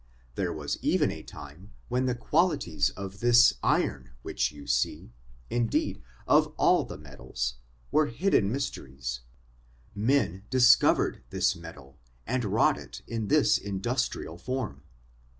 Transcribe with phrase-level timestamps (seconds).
[0.33, 5.13] There was even a time when the qualities of this iron which you see
[5.51, 7.57] indeed of all the metals
[7.91, 9.19] were hidden mysteries;
[9.93, 14.81] men discovered this metal, and wrought it in this industrial form.